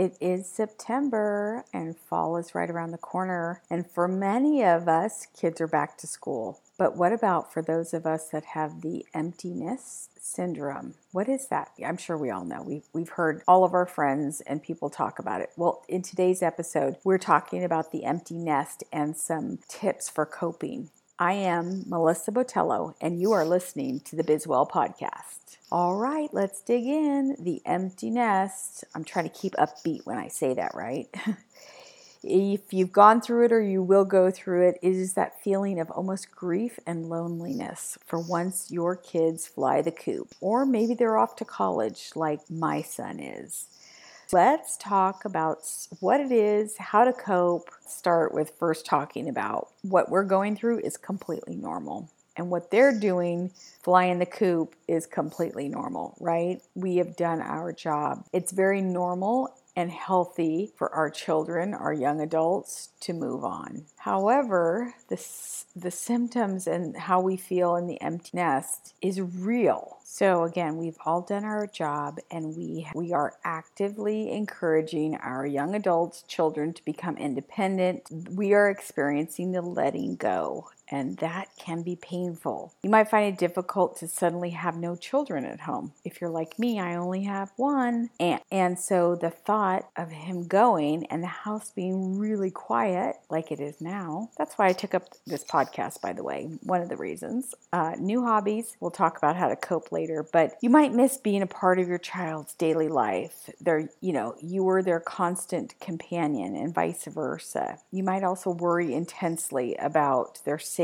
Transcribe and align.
It 0.00 0.16
is 0.18 0.46
September 0.46 1.62
and 1.74 1.94
fall 1.94 2.38
is 2.38 2.54
right 2.54 2.70
around 2.70 2.92
the 2.92 2.96
corner. 2.96 3.60
And 3.68 3.86
for 3.86 4.08
many 4.08 4.64
of 4.64 4.88
us, 4.88 5.26
kids 5.38 5.60
are 5.60 5.66
back 5.66 5.98
to 5.98 6.06
school. 6.06 6.58
But 6.78 6.96
what 6.96 7.12
about 7.12 7.52
for 7.52 7.60
those 7.60 7.92
of 7.92 8.06
us 8.06 8.30
that 8.30 8.46
have 8.54 8.80
the 8.80 9.04
empty 9.12 9.52
nest 9.52 10.12
syndrome? 10.18 10.94
What 11.12 11.28
is 11.28 11.48
that? 11.48 11.72
I'm 11.86 11.98
sure 11.98 12.16
we 12.16 12.30
all 12.30 12.46
know. 12.46 12.62
We've, 12.62 12.86
we've 12.94 13.10
heard 13.10 13.42
all 13.46 13.62
of 13.62 13.74
our 13.74 13.84
friends 13.84 14.40
and 14.46 14.62
people 14.62 14.88
talk 14.88 15.18
about 15.18 15.42
it. 15.42 15.50
Well, 15.54 15.84
in 15.86 16.00
today's 16.00 16.42
episode, 16.42 16.96
we're 17.04 17.18
talking 17.18 17.62
about 17.62 17.92
the 17.92 18.04
empty 18.04 18.38
nest 18.38 18.82
and 18.90 19.14
some 19.14 19.58
tips 19.68 20.08
for 20.08 20.24
coping. 20.24 20.88
I 21.20 21.34
am 21.34 21.84
Melissa 21.86 22.32
Botello, 22.32 22.94
and 22.98 23.20
you 23.20 23.32
are 23.32 23.44
listening 23.44 24.00
to 24.06 24.16
the 24.16 24.24
Bizwell 24.24 24.66
Podcast. 24.66 25.58
All 25.70 25.96
right, 25.96 26.32
let's 26.32 26.62
dig 26.62 26.86
in. 26.86 27.36
The 27.38 27.60
empty 27.66 28.08
nest. 28.08 28.84
I'm 28.94 29.04
trying 29.04 29.28
to 29.28 29.38
keep 29.38 29.52
upbeat 29.56 30.06
when 30.06 30.16
I 30.16 30.28
say 30.28 30.54
that, 30.54 30.74
right? 30.74 31.14
if 32.22 32.72
you've 32.72 32.92
gone 32.92 33.20
through 33.20 33.44
it 33.44 33.52
or 33.52 33.60
you 33.60 33.82
will 33.82 34.06
go 34.06 34.30
through 34.30 34.66
it, 34.66 34.78
it 34.80 34.94
is 34.94 35.12
that 35.12 35.38
feeling 35.42 35.78
of 35.78 35.90
almost 35.90 36.34
grief 36.34 36.78
and 36.86 37.10
loneliness 37.10 37.98
for 38.06 38.18
once 38.18 38.70
your 38.70 38.96
kids 38.96 39.46
fly 39.46 39.82
the 39.82 39.92
coop, 39.92 40.34
or 40.40 40.64
maybe 40.64 40.94
they're 40.94 41.18
off 41.18 41.36
to 41.36 41.44
college 41.44 42.12
like 42.14 42.48
my 42.48 42.80
son 42.80 43.20
is. 43.20 43.66
Let's 44.32 44.76
talk 44.76 45.24
about 45.24 45.66
what 45.98 46.20
it 46.20 46.30
is, 46.30 46.76
how 46.76 47.02
to 47.02 47.12
cope. 47.12 47.68
Start 47.84 48.32
with 48.32 48.52
first 48.60 48.86
talking 48.86 49.28
about 49.28 49.70
what 49.82 50.08
we're 50.08 50.22
going 50.22 50.54
through 50.54 50.80
is 50.80 50.96
completely 50.96 51.56
normal. 51.56 52.08
And 52.36 52.48
what 52.48 52.70
they're 52.70 52.96
doing, 52.96 53.50
flying 53.82 54.20
the 54.20 54.26
coop, 54.26 54.76
is 54.86 55.04
completely 55.04 55.68
normal, 55.68 56.16
right? 56.20 56.62
We 56.76 56.98
have 56.98 57.16
done 57.16 57.40
our 57.42 57.72
job. 57.72 58.24
It's 58.32 58.52
very 58.52 58.80
normal 58.80 59.52
and 59.76 59.90
healthy 59.90 60.72
for 60.76 60.92
our 60.94 61.10
children, 61.10 61.74
our 61.74 61.92
young 61.92 62.20
adults, 62.20 62.90
to 63.00 63.12
move 63.12 63.44
on. 63.44 63.86
However, 63.98 64.94
the, 65.08 65.24
the 65.76 65.90
symptoms 65.90 66.66
and 66.66 66.96
how 66.96 67.20
we 67.20 67.36
feel 67.36 67.76
in 67.76 67.86
the 67.86 68.00
empty 68.00 68.30
nest 68.34 68.94
is 69.00 69.20
real. 69.20 69.98
So 70.04 70.42
again, 70.42 70.76
we've 70.76 70.98
all 71.06 71.22
done 71.22 71.44
our 71.44 71.68
job 71.68 72.18
and 72.30 72.56
we 72.56 72.88
we 72.94 73.12
are 73.12 73.34
actively 73.44 74.32
encouraging 74.32 75.14
our 75.16 75.46
young 75.46 75.74
adults, 75.76 76.22
children 76.22 76.72
to 76.72 76.84
become 76.84 77.16
independent. 77.16 78.02
We 78.28 78.52
are 78.52 78.68
experiencing 78.68 79.52
the 79.52 79.62
letting 79.62 80.16
go 80.16 80.68
and 80.90 81.16
that 81.18 81.48
can 81.56 81.82
be 81.82 81.96
painful. 81.96 82.74
You 82.82 82.90
might 82.90 83.08
find 83.08 83.32
it 83.32 83.38
difficult 83.38 83.96
to 83.98 84.08
suddenly 84.08 84.50
have 84.50 84.76
no 84.76 84.96
children 84.96 85.44
at 85.44 85.60
home. 85.60 85.92
If 86.04 86.20
you're 86.20 86.30
like 86.30 86.58
me, 86.58 86.80
I 86.80 86.96
only 86.96 87.22
have 87.24 87.52
one. 87.56 88.10
And, 88.18 88.40
and 88.50 88.78
so 88.78 89.14
the 89.14 89.30
thought 89.30 89.88
of 89.96 90.10
him 90.10 90.46
going 90.46 91.06
and 91.06 91.22
the 91.22 91.28
house 91.28 91.70
being 91.70 92.18
really 92.18 92.50
quiet, 92.50 93.16
like 93.30 93.52
it 93.52 93.60
is 93.60 93.80
now, 93.80 94.30
that's 94.36 94.54
why 94.56 94.66
I 94.66 94.72
took 94.72 94.94
up 94.94 95.04
this 95.26 95.44
podcast, 95.44 96.00
by 96.00 96.12
the 96.12 96.24
way. 96.24 96.50
One 96.62 96.82
of 96.82 96.88
the 96.88 96.96
reasons. 96.96 97.54
Uh, 97.72 97.94
new 97.98 98.24
hobbies, 98.24 98.76
we'll 98.80 98.90
talk 98.90 99.16
about 99.16 99.36
how 99.36 99.48
to 99.48 99.56
cope 99.56 99.92
later, 99.92 100.26
but 100.32 100.54
you 100.60 100.70
might 100.70 100.92
miss 100.92 101.16
being 101.16 101.42
a 101.42 101.46
part 101.46 101.78
of 101.78 101.88
your 101.88 101.98
child's 101.98 102.54
daily 102.54 102.88
life. 102.88 103.48
They're, 103.60 103.88
you 104.00 104.12
know, 104.12 104.34
you 104.40 104.64
were 104.64 104.82
their 104.82 105.00
constant 105.00 105.78
companion 105.80 106.56
and 106.56 106.74
vice 106.74 107.04
versa. 107.04 107.78
You 107.92 108.02
might 108.02 108.24
also 108.24 108.50
worry 108.50 108.92
intensely 108.92 109.76
about 109.76 110.40
their 110.44 110.58
safety 110.58 110.79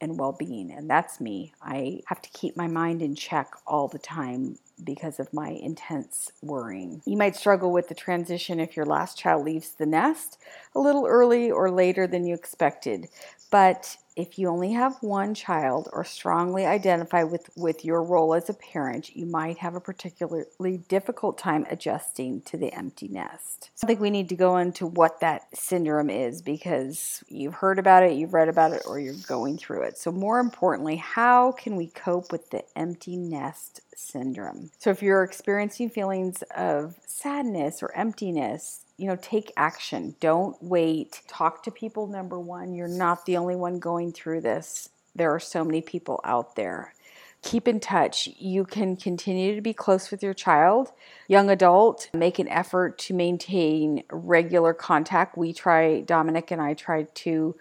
and 0.00 0.18
well 0.18 0.32
being. 0.32 0.70
And 0.70 0.88
that's 0.88 1.20
me. 1.20 1.52
I 1.60 2.00
have 2.06 2.22
to 2.22 2.30
keep 2.30 2.56
my 2.56 2.68
mind 2.68 3.02
in 3.02 3.14
check 3.14 3.52
all 3.66 3.88
the 3.88 3.98
time 3.98 4.58
because 4.82 5.18
of 5.18 5.32
my 5.32 5.48
intense 5.48 6.30
worrying. 6.42 7.02
You 7.06 7.16
might 7.16 7.34
struggle 7.34 7.72
with 7.72 7.88
the 7.88 7.94
transition 7.94 8.60
if 8.60 8.76
your 8.76 8.86
last 8.86 9.18
child 9.18 9.44
leaves 9.44 9.70
the 9.70 9.86
nest 9.86 10.38
a 10.74 10.80
little 10.80 11.06
early 11.06 11.50
or 11.50 11.70
later 11.70 12.06
than 12.06 12.26
you 12.26 12.34
expected. 12.34 13.08
But 13.50 13.96
if 14.16 14.38
you 14.38 14.48
only 14.48 14.72
have 14.72 14.96
one 15.02 15.34
child 15.34 15.88
or 15.92 16.02
strongly 16.02 16.64
identify 16.64 17.22
with, 17.22 17.50
with 17.54 17.84
your 17.84 18.02
role 18.02 18.34
as 18.34 18.48
a 18.48 18.54
parent, 18.54 19.14
you 19.14 19.26
might 19.26 19.58
have 19.58 19.74
a 19.74 19.80
particularly 19.80 20.78
difficult 20.88 21.36
time 21.36 21.66
adjusting 21.70 22.40
to 22.40 22.56
the 22.56 22.72
empty 22.72 23.08
nest. 23.08 23.70
I 23.82 23.86
think 23.86 24.00
we 24.00 24.10
need 24.10 24.30
to 24.30 24.34
go 24.34 24.56
into 24.56 24.86
what 24.86 25.20
that 25.20 25.54
syndrome 25.54 26.08
is 26.08 26.40
because 26.40 27.22
you've 27.28 27.54
heard 27.54 27.78
about 27.78 28.02
it, 28.02 28.14
you've 28.14 28.32
read 28.32 28.48
about 28.48 28.72
it, 28.72 28.82
or 28.86 28.98
you're 28.98 29.14
going 29.28 29.58
through 29.58 29.82
it. 29.82 29.98
So, 29.98 30.10
more 30.10 30.40
importantly, 30.40 30.96
how 30.96 31.52
can 31.52 31.76
we 31.76 31.88
cope 31.88 32.32
with 32.32 32.50
the 32.50 32.64
empty 32.76 33.16
nest 33.16 33.82
syndrome? 33.94 34.70
So, 34.78 34.90
if 34.90 35.02
you're 35.02 35.22
experiencing 35.22 35.90
feelings 35.90 36.42
of 36.56 36.96
sadness 37.06 37.82
or 37.82 37.94
emptiness, 37.94 38.85
you 38.98 39.06
know, 39.06 39.16
take 39.16 39.52
action. 39.56 40.16
Don't 40.20 40.60
wait. 40.62 41.22
Talk 41.28 41.62
to 41.64 41.70
people, 41.70 42.06
number 42.06 42.38
one. 42.38 42.74
You're 42.74 42.88
not 42.88 43.26
the 43.26 43.36
only 43.36 43.56
one 43.56 43.78
going 43.78 44.12
through 44.12 44.40
this. 44.40 44.90
There 45.14 45.34
are 45.34 45.40
so 45.40 45.64
many 45.64 45.80
people 45.80 46.20
out 46.24 46.56
there. 46.56 46.94
Keep 47.42 47.68
in 47.68 47.78
touch. 47.78 48.28
You 48.38 48.64
can 48.64 48.96
continue 48.96 49.54
to 49.54 49.60
be 49.60 49.72
close 49.72 50.10
with 50.10 50.22
your 50.22 50.34
child, 50.34 50.92
young 51.28 51.48
adult. 51.50 52.10
Make 52.14 52.38
an 52.38 52.48
effort 52.48 52.98
to 53.00 53.14
maintain 53.14 54.02
regular 54.10 54.74
contact. 54.74 55.36
We 55.36 55.52
try, 55.52 56.00
Dominic 56.00 56.50
and 56.50 56.60
I 56.60 56.74
try 56.74 57.04
to 57.04 57.54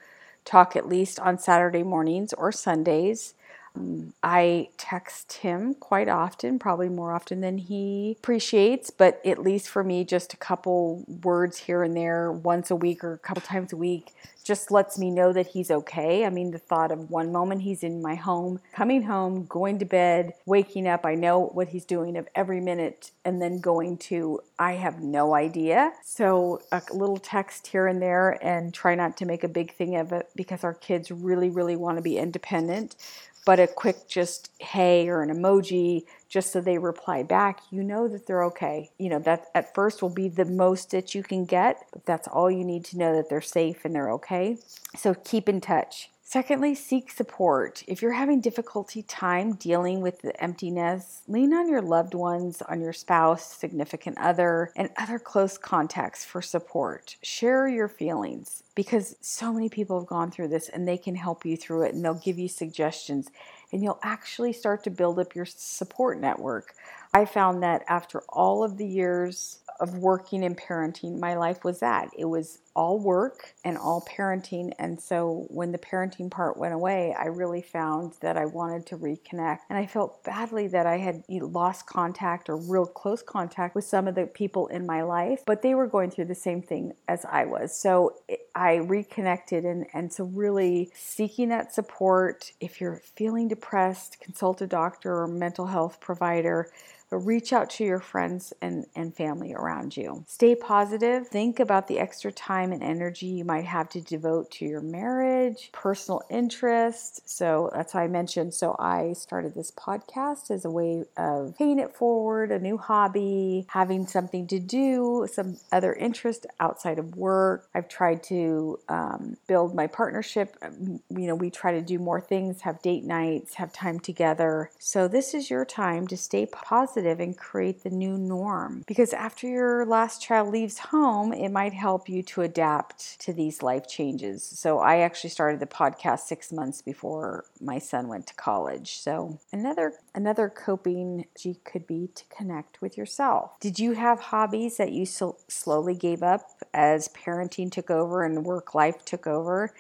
talk 0.44 0.76
at 0.76 0.88
least 0.88 1.20
on 1.20 1.38
Saturday 1.38 1.84
mornings 1.84 2.34
or 2.34 2.52
Sundays. 2.52 3.36
Um, 3.76 4.14
I 4.24 4.70
text 4.78 5.34
him 5.34 5.76
quite 5.76 6.08
often, 6.08 6.60
probably 6.60 6.90
more 6.90 7.12
often 7.12 7.42
than 7.42 7.58
he 7.58 8.16
appreciates, 8.20 8.90
but 8.90 9.22
at 9.26 9.40
least 9.40 9.70
for 9.70 9.84
me, 9.84 10.04
just 10.04 10.34
a 10.34 10.38
couple 10.38 11.04
words 11.24 11.58
here 11.58 11.84
and 11.84 11.96
there 11.96 12.32
once 12.32 12.72
a 12.72 12.76
week 12.76 13.04
or 13.04 13.14
a 13.14 13.20
couple 13.20 13.42
times 13.42 13.74
a 13.74 13.78
week 13.78 14.12
just 14.46 14.70
lets 14.70 15.00
me 15.00 15.10
know 15.10 15.34
that 15.34 15.48
he's 15.48 15.72
okay. 15.72 16.24
I 16.24 16.30
mean, 16.30 16.52
the 16.52 16.60
thought 16.60 16.92
of 16.92 17.10
one 17.10 17.32
moment 17.32 17.64
he's 17.64 17.82
in 17.82 18.02
my 18.02 18.14
home, 18.14 18.60
coming 18.74 19.02
home, 19.02 19.46
going 19.48 19.80
to 19.80 19.86
bed, 19.86 20.34
waking 20.46 20.88
up, 20.88 21.04
I 21.04 21.16
know 21.16 21.48
what 21.48 21.70
he's 21.70 21.84
doing 21.84 22.16
of 22.16 22.28
every 22.36 22.62
minute, 22.62 23.10
and 23.26 23.42
then 23.42 23.60
going 23.60 23.98
to, 23.98 24.42
I 24.60 24.74
have 24.74 25.02
no 25.02 25.34
idea. 25.34 25.94
So 26.04 26.62
a 26.72 26.82
little 26.94 27.18
text 27.18 27.66
here 27.66 27.88
and 27.88 28.00
there, 28.00 28.38
and 28.46 28.72
try 28.72 28.94
not 28.94 29.18
to 29.18 29.26
make 29.26 29.44
a 29.44 29.48
big 29.48 29.74
thing 29.74 29.96
of 29.96 30.12
it 30.12 30.30
because 30.36 30.64
our 30.64 30.76
kids 30.76 31.10
really, 31.10 31.50
really 31.50 31.76
want 31.76 31.98
to 31.98 32.04
be 32.04 32.20
independent 32.20 32.96
but 33.46 33.60
a 33.60 33.68
quick 33.68 34.08
just 34.08 34.50
hey 34.60 35.08
or 35.08 35.22
an 35.22 35.30
emoji 35.30 36.04
just 36.28 36.52
so 36.52 36.60
they 36.60 36.78
reply 36.78 37.24
back, 37.24 37.62
you 37.72 37.84
know 37.84 38.08
that 38.08 38.26
they're 38.26 38.44
okay. 38.44 38.90
You 38.98 39.10
know, 39.10 39.20
that 39.20 39.46
at 39.56 39.74
first 39.74 40.02
will 40.02 40.10
be 40.10 40.28
the 40.28 40.46
most 40.46 40.92
that 40.92 41.16
you 41.16 41.24
can 41.24 41.46
get, 41.46 41.86
but 41.94 42.06
that's 42.06 42.28
all 42.28 42.52
you 42.52 42.66
need 42.66 42.84
to 42.86 42.98
know 42.98 43.16
that 43.16 43.30
they're 43.30 43.42
safe 43.42 43.86
and 43.86 43.96
they're 43.96 44.12
okay. 44.14 44.58
So 44.98 45.14
keep 45.14 45.48
in 45.48 45.62
touch. 45.62 46.10
Secondly, 46.28 46.74
seek 46.74 47.12
support. 47.12 47.84
If 47.88 48.02
you're 48.02 48.14
having 48.14 48.42
difficulty 48.42 49.04
time 49.04 49.54
dealing 49.54 50.02
with 50.02 50.24
the 50.24 50.44
emptiness, 50.44 51.22
lean 51.28 51.54
on 51.54 51.70
your 51.70 51.84
loved 51.84 52.16
ones, 52.16 52.64
on 52.64 52.82
your 52.82 52.94
spouse, 52.94 53.56
significant 53.56 54.18
other, 54.18 54.72
and 54.76 54.90
other 54.98 55.20
close 55.20 55.60
contacts 55.60 56.26
for 56.26 56.42
support. 56.42 57.16
Share 57.22 57.68
your 57.68 57.88
feelings 57.88 58.64
because 58.74 59.16
so 59.22 59.54
many 59.54 59.70
people 59.70 60.00
have 60.00 60.08
gone 60.08 60.32
through 60.32 60.48
this 60.48 60.68
and 60.68 60.88
they 60.88 60.98
can 60.98 61.14
help 61.14 61.46
you 61.46 61.56
through 61.56 61.84
it 61.84 61.94
and 61.94 62.04
they'll 62.04 62.16
give 62.16 62.40
you 62.40 62.48
suggestions 62.48 63.30
and 63.72 63.84
you'll 63.84 64.00
actually 64.02 64.52
start 64.52 64.84
to 64.86 64.90
build 64.90 65.20
up 65.20 65.36
your 65.36 65.46
support 65.46 66.20
network. 66.20 66.74
I 67.14 67.26
found 67.26 67.62
that 67.62 67.84
after 67.88 68.24
all 68.30 68.64
of 68.64 68.78
the 68.78 68.88
years 68.88 69.60
of 69.80 69.98
working 69.98 70.44
and 70.44 70.58
parenting, 70.58 71.20
my 71.20 71.36
life 71.36 71.64
was 71.64 71.80
that. 71.80 72.10
It 72.18 72.26
was 72.26 72.60
all 72.76 73.00
work 73.00 73.54
and 73.64 73.78
all 73.78 74.06
parenting. 74.10 74.72
And 74.80 75.00
so 75.00 75.46
when 75.50 75.72
the 75.72 75.78
parenting 75.78 76.30
part 76.30 76.58
went 76.58 76.74
away, 76.74 77.16
I 77.18 77.26
really 77.26 77.62
found 77.62 78.14
that 78.22 78.38
I 78.38 78.46
wanted 78.46 78.86
to 78.88 78.98
reconnect. 78.98 79.60
And 79.70 79.78
I 79.78 79.86
felt 79.86 80.24
badly 80.24 80.68
that 80.68 80.86
I 80.86 80.98
had 80.98 81.24
lost 81.30 81.86
contact 81.86 82.50
or 82.50 82.58
real 82.58 82.86
close 82.86 83.22
contact 83.22 83.76
with 83.76 83.86
some 83.86 84.08
of 84.08 84.16
the 84.16 84.26
people 84.26 84.68
in 84.68 84.86
my 84.86 85.02
life, 85.04 85.42
but 85.46 85.62
they 85.62 85.76
were 85.76 85.88
going 85.88 86.12
through 86.12 86.26
the 86.26 86.36
same 86.36 86.62
thing 86.62 86.94
as 87.08 87.26
I 87.26 87.46
was. 87.46 87.76
So 87.76 88.16
I 88.56 88.76
reconnected. 88.76 89.66
And, 89.66 89.86
and 89.94 90.12
so, 90.12 90.24
really 90.24 90.90
seeking 90.96 91.50
that 91.50 91.74
support. 91.74 92.52
If 92.60 92.80
you're 92.80 93.02
feeling 93.16 93.48
depressed, 93.48 94.20
consult 94.22 94.62
a 94.62 94.68
doctor 94.68 95.22
or 95.22 95.28
mental 95.28 95.68
health 95.68 96.00
provider 96.00 96.72
but 97.10 97.18
reach 97.18 97.54
out 97.54 97.70
to 97.70 97.84
your 97.84 98.00
friends 98.00 98.54
and, 98.62 98.86
and 98.96 99.16
family 99.16 99.54
around 99.54 99.96
you. 99.96 100.24
Stay 100.28 100.56
positive. 100.56 101.28
Think 101.28 101.60
about 101.60 101.88
the 101.88 102.00
extra 102.00 102.32
time 102.32 102.72
and 102.72 102.82
energy 102.84 103.28
you 103.28 103.46
might 103.46 103.66
have 103.66 103.90
to 103.90 104.02
devote 104.02 104.52
to 104.52 104.66
your 104.66 104.82
marriage, 104.82 105.70
personal 105.72 106.22
interest. 106.30 107.28
So 107.30 107.70
that's 107.74 107.94
why 107.94 108.04
I 108.04 108.08
mentioned. 108.08 108.54
So 108.54 108.76
I 108.80 109.14
started 109.14 109.54
this 109.54 109.72
podcast 109.72 110.52
as 110.52 110.66
a 110.66 110.70
way 110.70 111.06
of 111.18 111.56
paying 111.58 111.80
it 111.80 111.96
forward, 111.96 112.52
a 112.52 112.60
new 112.60 112.78
hobby, 112.78 113.66
having 113.70 114.08
something 114.08 114.48
to 114.48 114.60
do, 114.60 115.28
some 115.32 115.58
other 115.72 115.94
interest 115.94 116.46
outside 116.60 117.00
of 117.00 117.16
work. 117.16 117.70
I've 117.74 117.88
tried 117.88 118.24
to 118.24 118.45
um, 118.90 119.38
build 119.48 119.76
my 119.76 119.88
partnership. 119.88 120.56
You 120.62 121.28
know, 121.28 121.36
we 121.36 121.50
try 121.50 121.72
to 121.72 121.82
do 121.82 122.00
more 122.00 122.22
things, 122.22 122.62
have 122.62 122.82
date 122.82 123.04
nights, 123.04 123.56
have 123.56 123.72
time 123.74 124.00
together. 124.00 124.70
So 124.80 125.08
this 125.08 125.34
is 125.34 125.50
your 125.50 125.66
time 125.66 126.08
to 126.08 126.18
stay 126.18 126.46
positive 126.46 126.86
positive 126.96 127.20
and 127.20 127.38
create 127.38 127.84
the 127.84 127.90
new 127.90 128.18
norm. 128.18 128.84
Because 128.88 129.14
after 129.14 129.48
your 129.48 129.86
last 129.86 130.22
child 130.22 130.50
leaves 130.50 130.78
home, 130.78 131.34
it 131.34 131.50
might 131.50 131.74
help 131.74 132.08
you 132.10 132.22
to 132.24 132.42
adapt 132.42 133.20
to 133.22 133.34
these 133.34 133.64
life 133.64 133.88
changes. 133.88 134.44
So 134.44 134.80
I 134.80 135.00
actually 135.00 135.30
started 135.30 135.60
the 135.60 135.66
podcast 135.66 136.22
six 136.22 136.52
months 136.52 136.82
before 136.82 137.46
my 137.62 137.80
son 137.80 138.08
went 138.08 138.28
to 138.28 138.34
college. 138.36 138.98
So 138.98 139.40
another 139.52 139.94
another 140.14 140.50
coping 140.50 141.26
could 141.64 141.88
be 141.88 142.10
to 142.16 142.24
connect 142.36 142.82
with 142.82 142.98
yourself. 142.98 143.60
Did 143.60 143.80
you 143.80 143.94
have 143.94 144.20
hobbies 144.20 144.78
that 144.78 144.92
you 144.92 145.06
so 145.06 145.38
slowly 145.48 145.96
gave 145.96 146.24
up 146.24 146.42
as 146.74 147.10
parenting 147.10 147.72
took 147.72 147.90
over 147.90 148.24
and 148.24 148.35
work 148.44 148.76
life 148.76 149.04
took 149.06 149.28
over? 149.28 149.74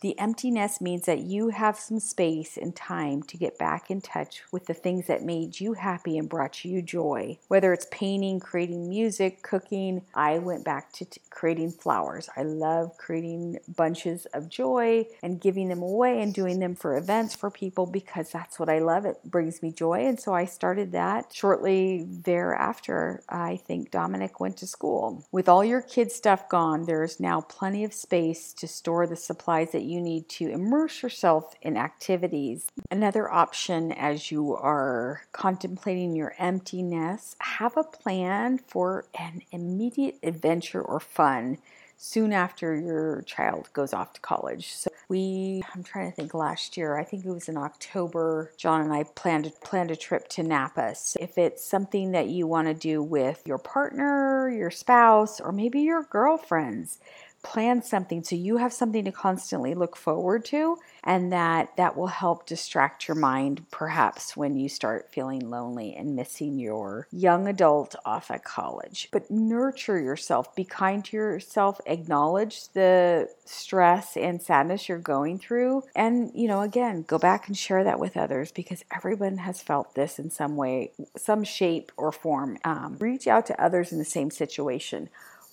The 0.00 0.16
emptiness 0.18 0.80
means 0.80 1.06
that 1.06 1.18
you 1.18 1.48
have 1.48 1.76
some 1.76 1.98
space 1.98 2.56
and 2.56 2.74
time 2.74 3.22
to 3.24 3.36
get 3.36 3.58
back 3.58 3.90
in 3.90 4.00
touch 4.00 4.42
with 4.52 4.66
the 4.66 4.74
things 4.74 5.08
that 5.08 5.24
made 5.24 5.58
you 5.58 5.72
happy 5.72 6.16
and 6.16 6.28
brought 6.28 6.64
you 6.64 6.82
joy. 6.82 7.38
Whether 7.48 7.72
it's 7.72 7.88
painting, 7.90 8.38
creating 8.38 8.88
music, 8.88 9.42
cooking, 9.42 10.02
I 10.14 10.38
went 10.38 10.64
back 10.64 10.92
to 10.94 11.04
t- 11.04 11.20
creating 11.30 11.72
flowers. 11.72 12.28
I 12.36 12.42
love 12.44 12.96
creating 12.96 13.58
bunches 13.74 14.26
of 14.26 14.48
joy 14.48 15.06
and 15.20 15.40
giving 15.40 15.68
them 15.68 15.82
away 15.82 16.22
and 16.22 16.32
doing 16.32 16.60
them 16.60 16.76
for 16.76 16.96
events 16.96 17.34
for 17.34 17.50
people 17.50 17.86
because 17.86 18.30
that's 18.30 18.58
what 18.60 18.68
I 18.68 18.78
love. 18.78 19.04
It 19.04 19.18
brings 19.24 19.62
me 19.62 19.72
joy. 19.72 20.06
And 20.06 20.20
so 20.20 20.32
I 20.32 20.44
started 20.44 20.92
that 20.92 21.32
shortly 21.32 22.06
thereafter. 22.08 23.24
I 23.28 23.56
think 23.56 23.90
Dominic 23.90 24.38
went 24.38 24.58
to 24.58 24.66
school. 24.68 25.26
With 25.32 25.48
all 25.48 25.64
your 25.64 25.82
kids' 25.82 26.14
stuff 26.14 26.48
gone, 26.48 26.86
there's 26.86 27.18
now 27.18 27.40
plenty 27.40 27.82
of 27.82 27.92
space 27.92 28.52
to 28.54 28.68
store 28.68 29.06
the 29.06 29.16
supplies 29.16 29.72
that 29.72 29.87
you 29.88 30.00
need 30.00 30.28
to 30.28 30.48
immerse 30.48 31.02
yourself 31.02 31.54
in 31.62 31.76
activities. 31.76 32.68
Another 32.90 33.30
option 33.30 33.92
as 33.92 34.30
you 34.30 34.54
are 34.54 35.22
contemplating 35.32 36.14
your 36.14 36.34
emptiness, 36.38 37.36
have 37.40 37.76
a 37.76 37.84
plan 37.84 38.58
for 38.58 39.04
an 39.18 39.42
immediate 39.50 40.18
adventure 40.22 40.82
or 40.82 41.00
fun 41.00 41.58
soon 41.98 42.32
after 42.32 42.76
your 42.76 43.22
child 43.22 43.68
goes 43.72 43.92
off 43.92 44.12
to 44.14 44.20
college. 44.20 44.72
So 44.72 44.90
we 45.08 45.62
I'm 45.74 45.82
trying 45.82 46.10
to 46.10 46.16
think 46.16 46.32
last 46.32 46.76
year, 46.76 46.96
I 46.96 47.04
think 47.04 47.24
it 47.24 47.30
was 47.30 47.48
in 47.48 47.56
October, 47.56 48.52
John 48.56 48.82
and 48.82 48.92
I 48.92 49.02
planned 49.02 49.50
planned 49.62 49.90
a 49.90 49.96
trip 49.96 50.28
to 50.30 50.42
Napa. 50.42 50.94
So 50.94 51.18
if 51.20 51.36
it's 51.36 51.64
something 51.64 52.12
that 52.12 52.28
you 52.28 52.46
want 52.46 52.68
to 52.68 52.74
do 52.74 53.02
with 53.02 53.42
your 53.44 53.58
partner, 53.58 54.48
your 54.48 54.70
spouse, 54.70 55.40
or 55.40 55.50
maybe 55.50 55.80
your 55.80 56.04
girlfriends, 56.04 57.00
plan 57.42 57.82
something. 57.82 58.24
So 58.24 58.36
you 58.36 58.56
have 58.56 58.72
something 58.72 59.04
to 59.04 59.12
constantly 59.12 59.74
look 59.74 59.96
forward 59.96 60.44
to 60.46 60.76
and 61.04 61.32
that 61.32 61.76
that 61.76 61.96
will 61.96 62.08
help 62.08 62.46
distract 62.46 63.06
your 63.06 63.14
mind 63.14 63.64
perhaps 63.70 64.36
when 64.36 64.56
you 64.56 64.68
start 64.68 65.08
feeling 65.12 65.48
lonely 65.48 65.94
and 65.94 66.16
missing 66.16 66.58
your 66.58 67.06
young 67.12 67.46
adult 67.46 67.94
off 68.04 68.30
at 68.30 68.44
college. 68.44 69.08
But 69.12 69.30
nurture 69.30 70.00
yourself. 70.00 70.54
Be 70.56 70.64
kind 70.64 71.04
to 71.06 71.16
yourself. 71.16 71.80
Acknowledge 71.86 72.68
the 72.70 73.28
stress 73.44 74.16
and 74.16 74.42
sadness 74.42 74.88
you're 74.88 74.98
going 74.98 75.38
through. 75.38 75.84
And 75.94 76.30
you 76.34 76.48
know 76.48 76.60
again 76.60 77.04
go 77.06 77.18
back 77.18 77.46
and 77.46 77.56
share 77.56 77.84
that 77.84 78.00
with 78.00 78.16
others 78.16 78.50
because 78.50 78.84
everyone 78.94 79.38
has 79.38 79.62
felt 79.62 79.94
this 79.94 80.18
in 80.18 80.30
some 80.30 80.56
way 80.56 80.92
some 81.16 81.44
shape 81.44 81.92
or 81.96 82.10
form. 82.10 82.58
Um, 82.64 82.96
reach 82.98 83.26
out 83.26 83.46
to 83.46 83.62
others 83.62 83.92
in 83.92 83.98
the 83.98 84.04
same 84.04 84.30
situation 84.30 85.08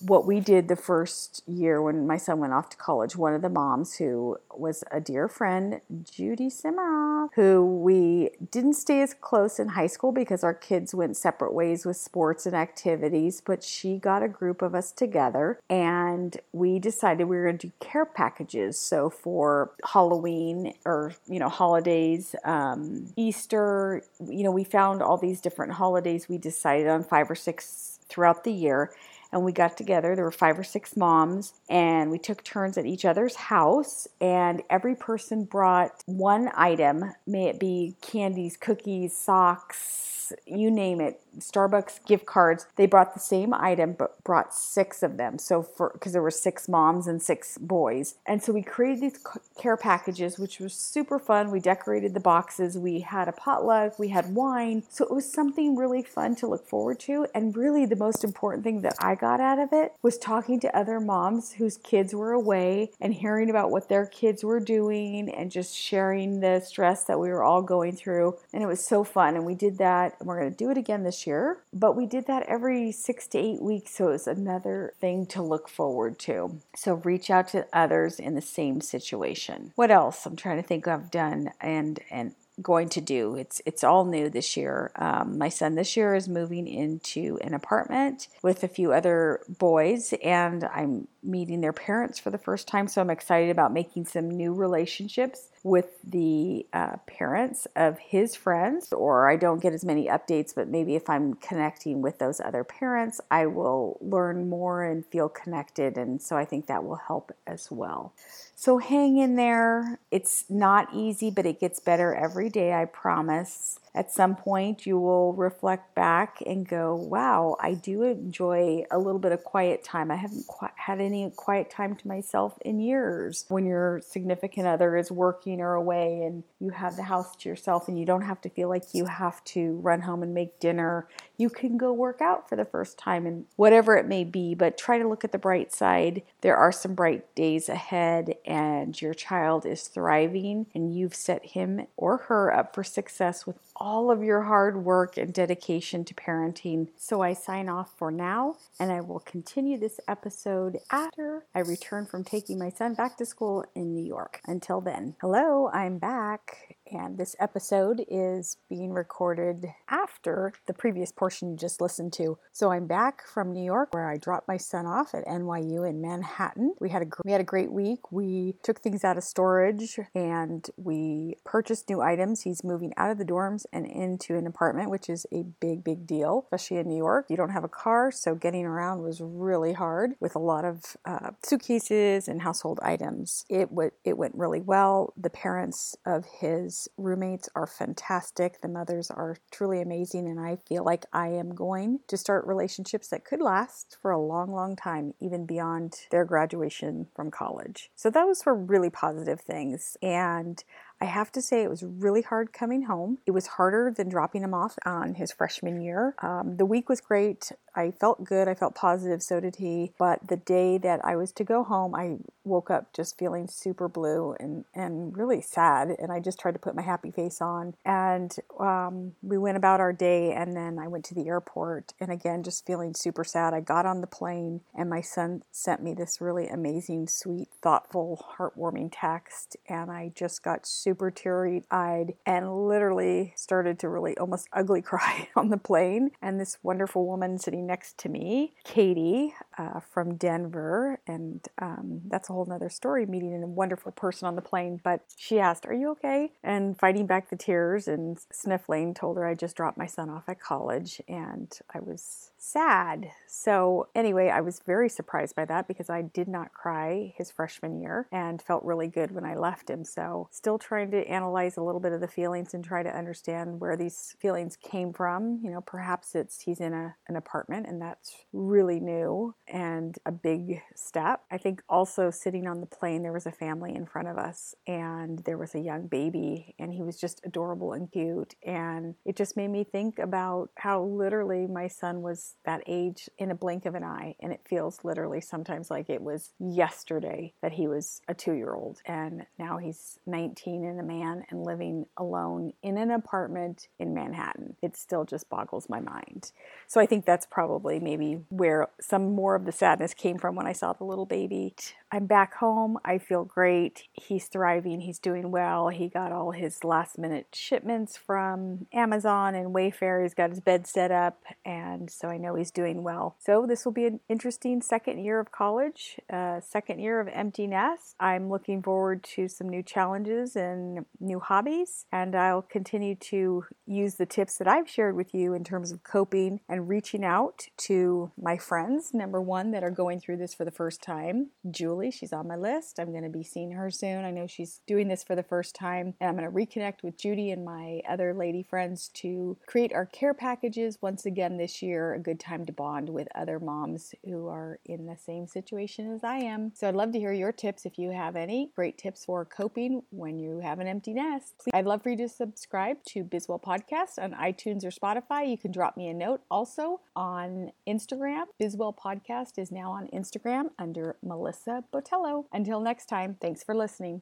what 0.07 0.25
we 0.25 0.39
did 0.39 0.67
the 0.67 0.75
first 0.75 1.41
year 1.47 1.81
when 1.81 2.05
my 2.05 2.17
son 2.17 2.39
went 2.39 2.53
off 2.53 2.69
to 2.69 2.77
college, 2.77 3.15
one 3.15 3.33
of 3.33 3.41
the 3.41 3.49
moms 3.49 3.95
who 3.95 4.37
was 4.55 4.83
a 4.91 4.99
dear 4.99 5.27
friend, 5.27 5.81
Judy 6.03 6.47
Simmeroff, 6.47 7.29
who 7.33 7.65
we 7.65 8.29
didn't 8.51 8.73
stay 8.73 9.01
as 9.01 9.13
close 9.13 9.59
in 9.59 9.69
high 9.69 9.87
school 9.87 10.11
because 10.11 10.43
our 10.43 10.53
kids 10.53 10.93
went 10.93 11.17
separate 11.17 11.53
ways 11.53 11.85
with 11.85 11.97
sports 11.97 12.45
and 12.45 12.55
activities, 12.55 13.41
but 13.41 13.63
she 13.63 13.97
got 13.97 14.21
a 14.21 14.27
group 14.27 14.61
of 14.61 14.75
us 14.75 14.91
together 14.91 15.59
and 15.69 16.37
we 16.53 16.77
decided 16.77 17.25
we 17.25 17.37
were 17.37 17.45
going 17.45 17.57
to 17.57 17.67
do 17.67 17.73
care 17.79 18.05
packages. 18.05 18.79
So 18.79 19.09
for 19.09 19.71
Halloween 19.91 20.73
or, 20.85 21.13
you 21.27 21.39
know, 21.39 21.49
holidays, 21.49 22.35
um, 22.43 23.07
Easter, 23.15 24.03
you 24.27 24.43
know, 24.43 24.51
we 24.51 24.63
found 24.63 25.01
all 25.01 25.17
these 25.17 25.41
different 25.41 25.73
holidays. 25.73 26.29
We 26.29 26.37
decided 26.37 26.87
on 26.87 27.03
five 27.03 27.29
or 27.29 27.35
six 27.35 27.99
throughout 28.07 28.43
the 28.43 28.53
year 28.53 28.91
and 29.35 29.43
we 29.43 29.51
got 29.51 29.75
together. 29.75 30.15
There 30.15 30.23
were 30.23 30.31
five 30.31 30.57
or 30.57 30.63
six 30.63 30.95
moms, 30.95 31.53
and 31.69 32.09
we 32.09 32.17
took 32.17 32.41
turns 32.43 32.77
at 32.77 32.85
each 32.85 33.03
other's 33.03 33.35
house. 33.35 34.07
And 34.21 34.63
every 34.69 34.95
person 34.95 35.43
brought 35.43 35.91
one 36.05 36.49
item, 36.55 37.13
may 37.27 37.47
it 37.49 37.59
be 37.59 37.97
candies, 38.01 38.55
cookies, 38.55 39.15
socks, 39.15 40.15
you 40.45 40.71
name 40.71 41.01
it, 41.01 41.21
Starbucks 41.37 42.05
gift 42.05 42.25
cards. 42.25 42.65
They 42.77 42.85
brought 42.85 43.13
the 43.13 43.19
same 43.19 43.53
item, 43.53 43.93
but 43.93 44.23
brought 44.23 44.53
six 44.53 45.03
of 45.03 45.17
them. 45.17 45.37
So 45.37 45.61
for 45.61 45.91
because 45.93 46.13
there 46.13 46.21
were 46.21 46.31
six 46.31 46.69
moms 46.69 47.07
and 47.07 47.21
six 47.21 47.57
boys, 47.57 48.15
and 48.25 48.41
so 48.41 48.53
we 48.53 48.61
created 48.61 49.01
these 49.01 49.19
care 49.59 49.77
packages, 49.77 50.39
which 50.39 50.59
was 50.59 50.73
super 50.73 51.19
fun. 51.19 51.51
We 51.51 51.59
decorated 51.59 52.13
the 52.13 52.19
boxes. 52.19 52.77
We 52.77 53.01
had 53.01 53.27
a 53.27 53.33
potluck. 53.33 53.99
We 53.99 54.09
had 54.09 54.33
wine. 54.33 54.83
So 54.89 55.05
it 55.05 55.11
was 55.11 55.31
something 55.31 55.75
really 55.75 56.03
fun 56.03 56.35
to 56.37 56.47
look 56.47 56.67
forward 56.67 56.99
to. 57.01 57.27
And 57.35 57.55
really, 57.55 57.85
the 57.85 57.95
most 57.95 58.23
important 58.23 58.63
thing 58.63 58.81
that 58.81 58.95
I 58.99 59.15
got 59.15 59.24
out 59.31 59.59
of 59.59 59.69
it 59.71 59.93
was 60.01 60.17
talking 60.17 60.59
to 60.59 60.77
other 60.77 60.99
moms 60.99 61.53
whose 61.53 61.77
kids 61.77 62.13
were 62.13 62.31
away 62.31 62.91
and 62.99 63.13
hearing 63.13 63.49
about 63.49 63.71
what 63.71 63.89
their 63.89 64.05
kids 64.05 64.43
were 64.43 64.59
doing 64.59 65.29
and 65.29 65.51
just 65.51 65.75
sharing 65.75 66.39
the 66.39 66.59
stress 66.59 67.03
that 67.05 67.19
we 67.19 67.29
were 67.29 67.43
all 67.43 67.61
going 67.61 67.95
through. 67.95 68.37
And 68.53 68.63
it 68.63 68.67
was 68.67 68.85
so 68.85 69.03
fun. 69.03 69.35
And 69.35 69.45
we 69.45 69.55
did 69.55 69.77
that. 69.77 70.15
And 70.19 70.27
we're 70.27 70.39
going 70.39 70.51
to 70.51 70.57
do 70.57 70.69
it 70.69 70.77
again 70.77 71.03
this 71.03 71.25
year. 71.27 71.57
But 71.73 71.95
we 71.95 72.05
did 72.05 72.27
that 72.27 72.43
every 72.43 72.91
six 72.91 73.27
to 73.27 73.37
eight 73.37 73.61
weeks, 73.61 73.95
so 73.95 74.09
it 74.09 74.11
was 74.11 74.27
another 74.27 74.93
thing 74.99 75.25
to 75.27 75.41
look 75.41 75.67
forward 75.67 76.19
to. 76.19 76.61
So 76.75 76.95
reach 76.95 77.29
out 77.29 77.49
to 77.49 77.67
others 77.73 78.19
in 78.19 78.35
the 78.35 78.41
same 78.41 78.81
situation. 78.81 79.71
What 79.75 79.91
else? 79.91 80.25
I'm 80.25 80.35
trying 80.35 80.61
to 80.61 80.67
think 80.67 80.87
I've 80.87 81.11
done 81.11 81.51
and 81.61 81.99
and 82.09 82.35
going 82.61 82.89
to 82.89 83.01
do. 83.01 83.35
It's 83.35 83.61
it's 83.65 83.83
all 83.83 84.05
new 84.05 84.29
this 84.29 84.55
year. 84.55 84.91
Um, 84.95 85.37
my 85.37 85.49
son 85.49 85.75
this 85.75 85.97
year 85.97 86.15
is 86.15 86.29
moving 86.29 86.67
into 86.67 87.37
an 87.41 87.53
apartment 87.53 88.27
with 88.41 88.63
a 88.63 88.67
few 88.67 88.93
other 88.93 89.41
boys, 89.47 90.13
and 90.23 90.63
I'm 90.63 91.07
meeting 91.21 91.61
their 91.61 91.73
parents 91.73 92.19
for 92.19 92.29
the 92.29 92.37
first 92.37 92.67
time. 92.67 92.87
So 92.87 93.01
I'm 93.01 93.09
excited 93.09 93.49
about 93.49 93.73
making 93.73 94.05
some 94.05 94.29
new 94.29 94.53
relationships 94.53 95.49
with 95.63 95.99
the 96.03 96.65
uh, 96.71 96.97
parents 97.07 97.67
of 97.75 97.97
his 97.99 98.35
friends. 98.35 98.93
Or 98.93 99.29
I 99.29 99.35
don't 99.35 99.61
get 99.61 99.73
as 99.73 99.83
many 99.83 100.07
updates, 100.07 100.53
but 100.55 100.67
maybe 100.67 100.95
if 100.95 101.09
I'm 101.09 101.33
connecting 101.33 102.01
with 102.01 102.19
those 102.19 102.39
other 102.39 102.63
parents, 102.63 103.19
I 103.31 103.47
will 103.47 103.97
learn 104.01 104.47
more 104.49 104.83
and 104.83 105.05
feel 105.05 105.27
connected. 105.27 105.97
And 105.97 106.21
so 106.21 106.37
I 106.37 106.45
think 106.45 106.67
that 106.67 106.83
will 106.83 107.01
help 107.07 107.31
as 107.47 107.69
well. 107.71 108.13
So 108.55 108.77
hang 108.77 109.17
in 109.17 109.35
there. 109.35 109.99
It's 110.11 110.45
not 110.49 110.93
easy, 110.93 111.29
but 111.29 111.45
it 111.45 111.59
gets 111.59 111.79
better 111.79 112.15
every 112.15 112.49
day, 112.49 112.73
I 112.73 112.85
promise 112.85 113.79
at 113.95 114.11
some 114.11 114.35
point 114.35 114.85
you 114.85 114.99
will 114.99 115.33
reflect 115.33 115.95
back 115.95 116.43
and 116.45 116.67
go, 116.67 116.93
wow, 116.93 117.55
I 117.61 117.73
do 117.73 118.03
enjoy 118.03 118.83
a 118.91 118.99
little 118.99 119.19
bit 119.19 119.31
of 119.31 119.43
quiet 119.43 119.83
time. 119.83 120.11
I 120.11 120.17
haven't 120.17 120.45
had 120.75 120.99
any 120.99 121.31
quiet 121.35 121.69
time 121.69 121.95
to 121.95 122.07
myself 122.07 122.57
in 122.65 122.81
years. 122.81 123.45
When 123.47 123.65
your 123.65 124.01
significant 124.01 124.67
other 124.67 124.97
is 124.97 125.11
working 125.11 125.61
or 125.61 125.73
away 125.73 126.23
and 126.23 126.43
you 126.59 126.71
have 126.71 126.97
the 126.97 127.03
house 127.03 127.35
to 127.37 127.49
yourself 127.49 127.87
and 127.87 127.97
you 127.97 128.05
don't 128.05 128.23
have 128.23 128.41
to 128.41 128.49
feel 128.49 128.67
like 128.67 128.93
you 128.93 129.05
have 129.05 129.41
to 129.45 129.77
run 129.77 130.01
home 130.01 130.21
and 130.21 130.33
make 130.33 130.59
dinner, 130.59 131.07
you 131.37 131.49
can 131.49 131.77
go 131.77 131.93
work 131.93 132.21
out 132.21 132.49
for 132.49 132.57
the 132.57 132.65
first 132.65 132.97
time 132.97 133.25
and 133.25 133.45
whatever 133.55 133.95
it 133.95 134.07
may 134.07 134.25
be, 134.25 134.53
but 134.55 134.77
try 134.77 134.97
to 134.97 135.07
look 135.07 135.23
at 135.23 135.31
the 135.31 135.37
bright 135.37 135.73
side. 135.73 136.21
There 136.41 136.57
are 136.57 136.71
some 136.71 136.95
bright 136.95 137.33
days 137.33 137.69
ahead 137.69 138.35
and 138.45 139.01
your 139.01 139.13
child 139.13 139.65
is 139.65 139.87
thriving 139.87 140.65
and 140.75 140.93
you've 140.93 141.15
set 141.15 141.45
him 141.45 141.87
or 141.95 142.17
her 142.17 142.53
up 142.53 142.75
for 142.75 142.83
success 142.83 143.47
with 143.47 143.55
all 143.75 144.11
of 144.11 144.23
your 144.23 144.43
hard 144.43 144.83
work 144.83 145.17
and 145.17 145.33
dedication 145.33 146.05
to 146.05 146.13
parenting. 146.13 146.87
So 146.97 147.21
I 147.21 147.33
sign 147.33 147.69
off 147.69 147.91
for 147.97 148.11
now, 148.11 148.55
and 148.79 148.91
I 148.91 149.01
will 149.01 149.19
continue 149.19 149.77
this 149.77 149.99
episode 150.07 150.79
after 150.91 151.45
I 151.53 151.59
return 151.59 152.05
from 152.05 152.23
taking 152.23 152.57
my 152.57 152.69
son 152.69 152.93
back 152.93 153.17
to 153.17 153.25
school 153.25 153.65
in 153.75 153.93
New 153.93 154.05
York. 154.05 154.41
Until 154.45 154.81
then, 154.81 155.15
hello, 155.21 155.69
I'm 155.73 155.97
back 155.97 156.75
and 156.91 157.17
this 157.17 157.35
episode 157.39 158.05
is 158.07 158.57
being 158.69 158.91
recorded 158.91 159.67
after 159.89 160.53
the 160.67 160.73
previous 160.73 161.11
portion 161.11 161.51
you 161.51 161.57
just 161.57 161.81
listened 161.81 162.13
to. 162.13 162.37
So 162.51 162.71
I'm 162.71 162.87
back 162.87 163.25
from 163.27 163.51
New 163.51 163.63
York 163.63 163.93
where 163.93 164.09
I 164.09 164.17
dropped 164.17 164.47
my 164.47 164.57
son 164.57 164.85
off 164.85 165.13
at 165.13 165.25
NYU 165.25 165.87
in 165.87 166.01
Manhattan. 166.01 166.75
We 166.79 166.89
had 166.89 167.01
a 167.03 167.05
we 167.23 167.31
had 167.31 167.41
a 167.41 167.45
great 167.45 167.71
week. 167.71 168.11
We 168.11 168.55
took 168.63 168.81
things 168.81 169.03
out 169.03 169.17
of 169.17 169.23
storage 169.23 169.99
and 170.13 170.69
we 170.77 171.35
purchased 171.43 171.89
new 171.89 172.01
items. 172.01 172.41
He's 172.41 172.63
moving 172.63 172.93
out 172.97 173.11
of 173.11 173.17
the 173.17 173.25
dorms 173.25 173.64
and 173.71 173.85
into 173.85 174.35
an 174.35 174.47
apartment, 174.47 174.89
which 174.89 175.09
is 175.09 175.25
a 175.31 175.43
big, 175.59 175.83
big 175.83 176.05
deal, 176.05 176.43
especially 176.45 176.77
in 176.77 176.87
New 176.87 176.97
York. 176.97 177.27
You 177.29 177.37
don't 177.37 177.49
have 177.49 177.63
a 177.63 177.69
car, 177.69 178.11
so 178.11 178.35
getting 178.35 178.65
around 178.65 179.01
was 179.01 179.21
really 179.21 179.73
hard 179.73 180.11
with 180.19 180.35
a 180.35 180.39
lot 180.39 180.65
of 180.65 180.97
uh, 181.05 181.31
suitcases 181.43 182.27
and 182.27 182.41
household 182.41 182.79
items. 182.81 183.45
It, 183.49 183.69
w- 183.69 183.91
it 184.03 184.17
went 184.17 184.35
really 184.35 184.61
well. 184.61 185.13
The 185.17 185.29
parents 185.29 185.95
of 186.05 186.25
his 186.39 186.87
roommates 186.97 187.49
are 187.55 187.67
fantastic. 187.67 188.61
The 188.61 188.67
mothers 188.67 189.09
are 189.11 189.37
truly 189.51 189.81
amazing, 189.81 190.27
and 190.27 190.39
I 190.39 190.57
feel 190.67 190.83
like 190.83 191.05
I 191.13 191.29
am 191.29 191.55
going 191.55 191.99
to 192.07 192.17
start 192.17 192.45
relationships 192.45 193.07
that 193.09 193.25
could 193.25 193.41
last 193.41 193.97
for 194.01 194.11
a 194.11 194.21
long, 194.21 194.51
long 194.51 194.75
time, 194.75 195.13
even 195.19 195.45
beyond 195.45 195.95
their 196.11 196.25
graduation 196.25 197.07
from 197.15 197.31
college. 197.31 197.91
So 197.95 198.09
those 198.09 198.45
were 198.45 198.55
really 198.55 198.89
positive 198.89 199.41
things. 199.41 199.97
And 200.01 200.63
I 201.01 201.05
have 201.05 201.31
to 201.33 201.41
say, 201.41 201.61
it 201.63 201.69
was 201.69 201.83
really 201.83 202.21
hard 202.21 202.53
coming 202.53 202.83
home. 202.83 203.17
It 203.25 203.31
was 203.31 203.47
harder 203.47 203.93
than 203.95 204.09
dropping 204.09 204.43
him 204.43 204.53
off 204.53 204.77
on 204.85 205.15
his 205.15 205.31
freshman 205.31 205.81
year. 205.81 206.15
Um, 206.21 206.57
the 206.57 206.65
week 206.65 206.87
was 206.87 207.01
great. 207.01 207.51
I 207.75 207.91
felt 207.91 208.23
good. 208.23 208.47
I 208.47 208.55
felt 208.55 208.75
positive. 208.75 209.21
So 209.21 209.39
did 209.39 209.57
he. 209.57 209.91
But 209.97 210.27
the 210.27 210.37
day 210.37 210.77
that 210.77 211.03
I 211.03 211.15
was 211.15 211.31
to 211.33 211.43
go 211.43 211.63
home, 211.63 211.93
I 211.93 212.17
woke 212.43 212.69
up 212.69 212.93
just 212.93 213.17
feeling 213.17 213.47
super 213.47 213.87
blue 213.87 214.35
and, 214.39 214.65
and 214.73 215.17
really 215.17 215.41
sad. 215.41 215.95
And 215.99 216.11
I 216.11 216.19
just 216.19 216.39
tried 216.39 216.53
to 216.53 216.59
put 216.59 216.75
my 216.75 216.83
happy 216.83 217.11
face 217.11 217.41
on. 217.41 217.75
And 217.83 218.35
um, 218.59 219.13
we 219.21 219.37
went 219.37 219.57
about 219.57 219.79
our 219.79 219.93
day. 219.93 220.31
And 220.31 220.55
then 220.55 220.79
I 220.79 220.87
went 220.87 221.05
to 221.05 221.15
the 221.15 221.27
airport. 221.27 221.93
And 221.99 222.11
again, 222.11 222.43
just 222.43 222.65
feeling 222.65 222.93
super 222.93 223.23
sad. 223.23 223.53
I 223.53 223.59
got 223.59 223.85
on 223.85 224.01
the 224.01 224.07
plane, 224.07 224.61
and 224.73 224.89
my 224.89 225.01
son 225.01 225.43
sent 225.51 225.83
me 225.83 225.93
this 225.93 226.21
really 226.21 226.47
amazing, 226.47 227.07
sweet, 227.07 227.49
thoughtful, 227.61 228.25
heartwarming 228.37 228.89
text. 228.91 229.57
And 229.67 229.91
I 229.91 230.11
just 230.15 230.43
got 230.43 230.65
super 230.65 231.11
teary 231.11 231.63
eyed 231.69 232.13
and 232.25 232.67
literally 232.67 233.33
started 233.35 233.79
to 233.79 233.89
really 233.89 234.17
almost 234.17 234.47
ugly 234.53 234.81
cry 234.83 235.29
on 235.35 235.49
the 235.49 235.57
plane. 235.57 236.11
And 236.21 236.39
this 236.39 236.57
wonderful 236.63 237.05
woman 237.05 237.37
sitting 237.37 237.64
next 237.65 237.97
to 237.99 238.09
me, 238.09 238.53
Katie 238.63 239.33
uh, 239.57 239.79
from 239.79 240.15
Denver, 240.15 240.99
and 241.07 241.45
um, 241.59 242.01
that's 242.07 242.29
a 242.29 242.33
whole 242.33 242.45
nother 242.45 242.69
story 242.69 243.05
meeting 243.05 243.41
a 243.43 243.47
wonderful 243.47 243.91
person 243.91 244.27
on 244.27 244.35
the 244.35 244.41
plane. 244.41 244.79
But 244.83 245.01
she 245.15 245.39
asked, 245.39 245.65
Are 245.65 245.73
you 245.73 245.91
okay? 245.91 246.31
And 246.43 246.77
fighting 246.77 247.07
back 247.07 247.29
the 247.29 247.35
tears 247.35 247.87
and 247.87 248.17
sniffling, 248.31 248.93
told 248.93 249.17
her 249.17 249.25
I 249.25 249.33
just 249.33 249.55
dropped 249.55 249.77
my 249.77 249.85
son 249.85 250.09
off 250.09 250.27
at 250.27 250.39
college 250.39 251.01
and 251.07 251.51
I 251.73 251.79
was 251.79 252.31
sad. 252.37 253.11
So, 253.27 253.87
anyway, 253.95 254.29
I 254.29 254.41
was 254.41 254.61
very 254.65 254.89
surprised 254.89 255.35
by 255.35 255.45
that 255.45 255.67
because 255.67 255.89
I 255.89 256.01
did 256.01 256.27
not 256.27 256.53
cry 256.53 257.13
his 257.17 257.31
freshman 257.31 257.79
year 257.79 258.07
and 258.11 258.41
felt 258.41 258.63
really 258.63 258.87
good 258.87 259.11
when 259.11 259.25
I 259.25 259.35
left 259.35 259.69
him. 259.69 259.83
So, 259.83 260.29
still 260.31 260.59
trying 260.59 260.91
to 260.91 261.07
analyze 261.07 261.57
a 261.57 261.63
little 261.63 261.81
bit 261.81 261.93
of 261.93 262.01
the 262.01 262.07
feelings 262.07 262.53
and 262.53 262.63
try 262.63 262.83
to 262.83 262.95
understand 262.95 263.59
where 263.59 263.77
these 263.77 264.15
feelings 264.19 264.57
came 264.57 264.93
from. 264.93 265.39
You 265.43 265.51
know, 265.51 265.61
perhaps 265.61 266.15
it's 266.15 266.41
he's 266.41 266.59
in 266.59 266.73
a, 266.73 266.95
an 267.07 267.15
apartment 267.15 267.67
and 267.67 267.81
that's 267.81 268.25
really 268.33 268.79
new 268.79 269.33
and 269.47 269.97
a 270.05 270.11
big 270.11 270.61
step. 270.75 271.21
I 271.31 271.37
think 271.37 271.61
also 271.69 272.09
sitting 272.09 272.47
on 272.47 272.61
the 272.61 272.65
plane, 272.65 273.03
there 273.03 273.13
was 273.13 273.25
a 273.25 273.31
family 273.31 273.75
in 273.75 273.85
front 273.85 274.07
of 274.07 274.17
us 274.17 274.55
and 274.67 275.19
there 275.19 275.37
was 275.37 275.55
a 275.55 275.59
young 275.59 275.87
baby 275.87 276.55
and 276.57 276.73
he 276.73 276.81
was 276.81 276.99
just 276.99 277.21
adorable 277.23 277.73
and 277.73 277.91
cute. 277.91 278.35
And 278.43 278.95
it 279.05 279.15
just 279.15 279.37
made 279.37 279.49
me 279.49 279.63
think 279.63 279.99
about 279.99 280.49
how 280.55 280.83
literally 280.83 281.47
my 281.47 281.67
son 281.67 282.01
was 282.01 282.35
that 282.45 282.63
age 282.67 283.09
in 283.17 283.31
a 283.31 283.35
blink 283.35 283.65
of 283.65 283.75
an 283.75 283.83
eye. 283.83 284.15
And 284.19 284.31
it 284.31 284.41
feels 284.47 284.79
literally 284.83 285.21
sometimes 285.21 285.69
like 285.69 285.89
it 285.89 286.01
was 286.01 286.31
yesterday 286.39 287.33
that 287.41 287.53
he 287.53 287.67
was 287.67 288.01
a 288.07 288.13
two 288.13 288.33
year 288.33 288.53
old. 288.53 288.81
And 288.85 289.25
now 289.37 289.57
he's 289.57 289.99
19 290.07 290.65
and 290.65 290.79
a 290.79 290.83
man 290.83 291.23
and 291.29 291.43
living 291.43 291.85
alone 291.97 292.53
in 292.63 292.77
an 292.77 292.91
apartment 292.91 293.67
in 293.79 293.93
Manhattan. 293.93 294.55
It 294.61 294.75
still 294.75 295.05
just 295.05 295.29
boggles 295.29 295.69
my 295.69 295.79
mind. 295.79 296.31
So 296.67 296.81
I 296.81 296.85
think 296.85 297.05
that's 297.05 297.25
probably 297.25 297.79
maybe 297.79 298.21
where 298.29 298.67
some 298.81 299.13
more 299.13 299.34
of 299.35 299.45
the 299.45 299.51
sadness 299.51 299.93
came 299.93 300.17
from 300.17 300.35
when 300.35 300.47
I 300.47 300.53
saw 300.53 300.73
the 300.73 300.83
little 300.83 301.05
baby. 301.05 301.55
I'm 301.91 302.07
back 302.07 302.35
home. 302.35 302.77
I 302.83 302.97
feel 302.97 303.23
great. 303.23 303.83
He's 303.93 304.25
thriving. 304.27 304.81
He's 304.81 304.99
doing 304.99 305.31
well. 305.31 305.69
He 305.69 305.87
got 305.87 306.11
all 306.11 306.31
his 306.31 306.63
last 306.63 306.97
minute 306.97 307.27
shipments 307.33 307.95
from 307.95 308.67
Amazon 308.73 309.35
and 309.35 309.55
Wayfair. 309.55 310.03
He's 310.03 310.13
got 310.13 310.29
his 310.31 310.41
bed 310.41 310.67
set 310.67 310.91
up, 310.91 311.23
and 311.45 311.89
so 311.89 312.09
I 312.09 312.17
know 312.17 312.35
he's 312.35 312.51
doing 312.51 312.83
well. 312.83 313.15
So 313.19 313.45
this 313.47 313.63
will 313.63 313.71
be 313.71 313.85
an 313.85 313.99
interesting 314.09 314.61
second 314.61 315.03
year 315.03 315.19
of 315.19 315.31
college, 315.31 315.99
uh, 316.11 316.41
second 316.41 316.79
year 316.79 316.99
of 316.99 317.07
empty 317.07 317.47
nest. 317.47 317.95
I'm 317.99 318.29
looking 318.29 318.61
forward 318.61 319.03
to 319.15 319.27
some 319.27 319.47
new 319.47 319.63
challenges 319.63 320.35
and 320.35 320.85
new 320.99 321.19
hobbies, 321.19 321.85
and 321.91 322.15
I'll 322.15 322.41
continue 322.41 322.95
to 322.95 323.45
use 323.65 323.95
the 323.95 324.05
tips 324.05 324.37
that 324.37 324.47
I've 324.47 324.69
shared 324.69 324.95
with 324.95 325.13
you 325.13 325.33
in 325.33 325.43
terms 325.43 325.71
of 325.71 325.83
coping 325.83 326.41
and 326.49 326.67
reaching 326.67 327.05
out 327.05 327.47
to 327.57 328.11
my 328.21 328.37
friends. 328.37 328.93
Number 328.93 329.21
one, 329.25 329.51
that 329.51 329.63
are 329.63 329.71
going 329.71 329.99
through 329.99 330.17
this 330.17 330.33
for 330.33 330.45
the 330.45 330.51
first 330.51 330.81
time, 330.81 331.29
Julie. 331.49 331.91
She's 331.91 332.13
on 332.13 332.27
my 332.27 332.35
list. 332.35 332.79
I'm 332.79 332.91
going 332.91 333.03
to 333.03 333.09
be 333.09 333.23
seeing 333.23 333.51
her 333.51 333.69
soon. 333.71 334.05
I 334.05 334.11
know 334.11 334.27
she's 334.27 334.61
doing 334.67 334.87
this 334.87 335.03
for 335.03 335.15
the 335.15 335.23
first 335.23 335.55
time. 335.55 335.93
And 335.99 336.09
I'm 336.09 336.15
going 336.15 336.29
to 336.29 336.35
reconnect 336.35 336.83
with 336.83 336.97
Judy 336.97 337.31
and 337.31 337.45
my 337.45 337.81
other 337.87 338.13
lady 338.13 338.43
friends 338.43 338.89
to 338.95 339.37
create 339.45 339.73
our 339.73 339.85
care 339.85 340.13
packages 340.13 340.77
once 340.81 341.05
again 341.05 341.37
this 341.37 341.61
year. 341.61 341.93
A 341.93 341.99
good 341.99 342.19
time 342.19 342.45
to 342.45 342.53
bond 342.53 342.89
with 342.89 343.07
other 343.15 343.39
moms 343.39 343.93
who 344.05 344.27
are 344.27 344.59
in 344.65 344.85
the 344.85 344.97
same 344.97 345.27
situation 345.27 345.93
as 345.93 346.03
I 346.03 346.17
am. 346.17 346.51
So 346.55 346.67
I'd 346.67 346.75
love 346.75 346.91
to 346.93 346.99
hear 346.99 347.13
your 347.13 347.31
tips 347.31 347.65
if 347.65 347.77
you 347.77 347.91
have 347.91 348.15
any 348.15 348.51
great 348.55 348.77
tips 348.77 349.05
for 349.05 349.25
coping 349.25 349.81
when 349.89 350.19
you 350.19 350.39
have 350.39 350.59
an 350.59 350.67
empty 350.67 350.93
nest. 350.93 351.33
Please, 351.39 351.51
I'd 351.53 351.65
love 351.65 351.83
for 351.83 351.89
you 351.89 351.97
to 351.97 352.09
subscribe 352.09 352.83
to 352.89 353.03
Bizwell 353.03 353.41
Podcast 353.41 354.01
on 354.01 354.13
iTunes 354.13 354.63
or 354.63 354.71
Spotify. 354.71 355.29
You 355.29 355.37
can 355.37 355.51
drop 355.51 355.77
me 355.77 355.87
a 355.87 355.93
note 355.93 356.21
also 356.29 356.81
on 356.95 357.51
Instagram. 357.67 358.25
Bizwell 358.41 358.75
Podcast 359.15 359.37
is 359.37 359.51
now 359.51 359.71
on 359.71 359.87
Instagram 359.93 360.49
under 360.59 360.97
Melissa 361.01 361.63
Botello. 361.73 362.25
Until 362.33 362.59
next 362.59 362.87
time, 362.87 363.15
thanks 363.21 363.43
for 363.43 363.55
listening. 363.55 364.01